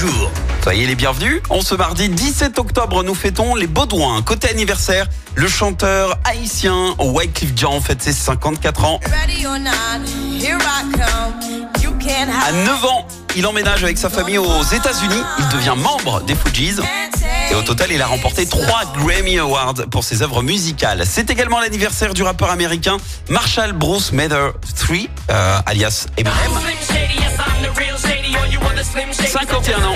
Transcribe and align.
jour. 0.00 0.30
Soyez 0.62 0.86
les 0.86 0.94
bienvenus. 0.94 1.42
En 1.50 1.60
ce 1.60 1.74
mardi 1.74 2.08
17 2.08 2.58
octobre, 2.58 3.02
nous 3.02 3.14
fêtons 3.14 3.54
les 3.54 3.66
Baudouins. 3.66 4.22
Côté 4.22 4.48
anniversaire, 4.48 5.06
le 5.34 5.46
chanteur 5.46 6.18
haïtien 6.24 6.94
Wycliffe 6.98 7.52
Jean 7.54 7.80
fête 7.82 8.02
ses 8.02 8.14
54 8.14 8.84
ans. 8.84 9.00
Ready 9.04 9.46
or 9.46 9.58
not, 9.58 10.06
here 10.38 10.56
I 10.58 10.90
come. 10.92 11.82
You 11.82 11.90
can't 11.98 12.30
À 12.30 12.50
hide 12.50 12.66
9 12.66 12.84
ans, 12.86 13.06
il 13.36 13.46
emménage 13.46 13.84
avec 13.84 13.98
sa 13.98 14.08
famille 14.08 14.38
aux 14.38 14.62
États-Unis. 14.62 15.22
Il 15.38 15.48
devient 15.48 15.74
membre 15.76 16.22
des 16.22 16.34
Fugees. 16.34 16.80
Et 17.50 17.54
au 17.54 17.62
total, 17.62 17.92
il 17.92 18.00
a 18.00 18.06
remporté 18.06 18.46
3 18.46 18.92
Grammy 18.96 19.38
Awards 19.38 19.86
pour 19.90 20.04
ses 20.04 20.22
œuvres 20.22 20.42
musicales. 20.42 21.02
C'est 21.04 21.28
également 21.28 21.60
l'anniversaire 21.60 22.14
du 22.14 22.22
rappeur 22.22 22.50
américain 22.50 22.96
Marshall 23.28 23.72
Bruce 23.72 24.12
Mather 24.12 24.52
III, 24.88 25.10
euh, 25.30 25.58
alias 25.66 26.06
Eminem. 26.16 26.38
51 29.40 29.82
ans. 29.84 29.94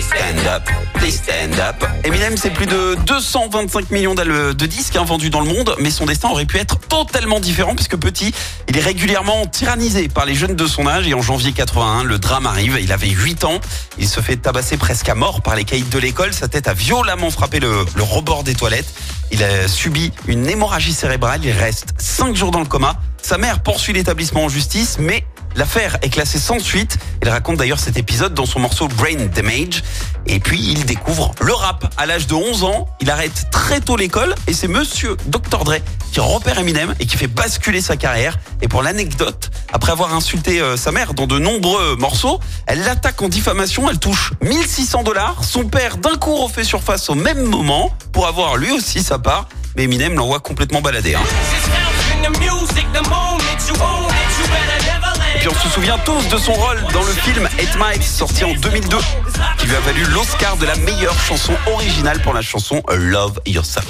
Stand 0.00 0.46
up, 0.48 0.68
stand 1.08 1.60
up. 1.60 1.88
Eminem, 2.02 2.36
c'est 2.36 2.50
plus 2.50 2.66
de 2.66 2.96
225 3.06 3.92
millions 3.92 4.16
de 4.16 4.66
disques 4.66 4.96
hein, 4.96 5.04
vendus 5.04 5.30
dans 5.30 5.40
le 5.40 5.46
monde, 5.46 5.76
mais 5.78 5.92
son 5.92 6.06
destin 6.06 6.30
aurait 6.30 6.44
pu 6.44 6.58
être 6.58 6.78
totalement 6.80 7.38
différent 7.38 7.76
puisque 7.76 7.96
petit, 7.96 8.34
il 8.68 8.76
est 8.76 8.80
régulièrement 8.80 9.46
tyrannisé 9.46 10.08
par 10.08 10.26
les 10.26 10.34
jeunes 10.34 10.56
de 10.56 10.66
son 10.66 10.88
âge 10.88 11.06
et 11.06 11.14
en 11.14 11.22
janvier 11.22 11.52
81, 11.52 12.02
le 12.02 12.18
drame 12.18 12.46
arrive. 12.46 12.78
Il 12.82 12.90
avait 12.90 13.10
8 13.10 13.44
ans, 13.44 13.60
il 13.98 14.08
se 14.08 14.20
fait 14.20 14.36
tabasser 14.36 14.76
presque 14.76 15.08
à 15.08 15.14
mort 15.14 15.40
par 15.40 15.54
les 15.54 15.64
caïds 15.64 15.82
de 15.82 15.98
l'école. 16.00 16.34
Sa 16.34 16.48
tête 16.48 16.66
a 16.66 16.74
violemment 16.74 17.30
frappé 17.30 17.60
le, 17.60 17.84
le 17.94 18.02
rebord 18.02 18.42
des 18.42 18.54
toilettes. 18.54 18.92
Il 19.30 19.44
a 19.44 19.68
subi 19.68 20.10
une 20.26 20.48
hémorragie 20.48 20.92
cérébrale. 20.92 21.40
Il 21.44 21.52
reste 21.52 21.94
5 21.98 22.34
jours 22.34 22.50
dans 22.50 22.60
le 22.60 22.66
coma. 22.66 22.96
Sa 23.22 23.38
mère 23.38 23.60
poursuit 23.60 23.94
l'établissement 23.94 24.44
en 24.44 24.48
justice, 24.48 24.96
mais 24.98 25.24
L'affaire 25.56 25.98
est 26.02 26.10
classée 26.10 26.38
sans 26.38 26.58
suite. 26.58 26.98
Il 27.22 27.28
raconte 27.28 27.56
d'ailleurs 27.58 27.78
cet 27.78 27.96
épisode 27.96 28.34
dans 28.34 28.46
son 28.46 28.58
morceau 28.60 28.88
Brain 28.88 29.26
Damage. 29.34 29.82
Et 30.26 30.40
puis, 30.40 30.58
il 30.60 30.84
découvre 30.84 31.32
le 31.40 31.52
rap. 31.52 31.92
À 31.96 32.06
l'âge 32.06 32.26
de 32.26 32.34
11 32.34 32.64
ans, 32.64 32.88
il 33.00 33.10
arrête 33.10 33.46
très 33.52 33.80
tôt 33.80 33.96
l'école 33.96 34.34
et 34.46 34.52
c'est 34.52 34.68
monsieur 34.68 35.16
Dr. 35.26 35.64
Dre 35.64 35.76
qui 36.12 36.20
repère 36.20 36.58
Eminem 36.58 36.94
et 36.98 37.06
qui 37.06 37.16
fait 37.16 37.26
basculer 37.26 37.80
sa 37.80 37.96
carrière. 37.96 38.38
Et 38.62 38.68
pour 38.68 38.82
l'anecdote, 38.82 39.50
après 39.72 39.92
avoir 39.92 40.14
insulté 40.14 40.60
euh, 40.60 40.76
sa 40.76 40.92
mère 40.92 41.14
dans 41.14 41.26
de 41.26 41.38
nombreux 41.38 41.96
morceaux, 41.96 42.40
elle 42.66 42.82
l'attaque 42.82 43.20
en 43.22 43.28
diffamation. 43.28 43.88
Elle 43.90 43.98
touche 43.98 44.32
1600 44.42 45.02
dollars. 45.02 45.44
Son 45.44 45.64
père 45.64 45.98
d'un 45.98 46.16
coup 46.16 46.34
refait 46.36 46.64
surface 46.64 47.08
au 47.10 47.14
même 47.14 47.42
moment 47.44 47.92
pour 48.12 48.26
avoir 48.26 48.56
lui 48.56 48.72
aussi 48.72 49.02
sa 49.02 49.18
part. 49.18 49.48
Mais 49.76 49.84
Eminem 49.84 50.14
l'envoie 50.14 50.40
complètement 50.40 50.80
balader. 50.80 51.14
hein. 51.14 51.22
On 55.46 55.54
se 55.54 55.68
souvient 55.68 55.98
tous 55.98 56.26
de 56.28 56.38
son 56.38 56.54
rôle 56.54 56.80
dans 56.92 57.02
le 57.02 57.12
film 57.12 57.46
8 57.58 57.76
Miles 57.76 58.02
sorti 58.02 58.44
en 58.44 58.54
2002 58.54 58.96
qui 59.58 59.66
lui 59.66 59.76
a 59.76 59.80
valu 59.80 60.02
l'Oscar 60.04 60.56
de 60.56 60.64
la 60.64 60.74
meilleure 60.76 61.18
chanson 61.20 61.52
originale 61.66 62.22
pour 62.22 62.32
la 62.32 62.40
chanson 62.40 62.82
Love 62.90 63.40
Yourself. 63.44 63.86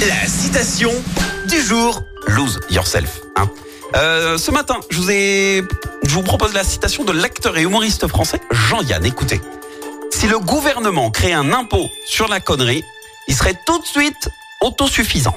La 0.00 0.26
citation 0.26 0.90
du 1.48 1.60
jour. 1.60 2.02
Lose 2.26 2.58
Yourself. 2.70 3.20
Hein. 3.36 3.48
Euh, 3.94 4.36
ce 4.36 4.50
matin, 4.50 4.80
je 4.90 5.62
vous 6.08 6.22
propose 6.22 6.54
la 6.54 6.64
citation 6.64 7.04
de 7.04 7.12
l'acteur 7.12 7.56
et 7.56 7.62
humoriste 7.62 8.08
français 8.08 8.40
Jean-Yann. 8.50 9.04
Écoutez, 9.04 9.40
si 10.10 10.26
le 10.26 10.40
gouvernement 10.40 11.10
crée 11.10 11.34
un 11.34 11.52
impôt 11.52 11.88
sur 12.04 12.26
la 12.26 12.40
connerie, 12.40 12.82
il 13.28 13.36
serait 13.36 13.54
tout 13.64 13.78
de 13.78 13.86
suite 13.86 14.28
autosuffisant. 14.60 15.36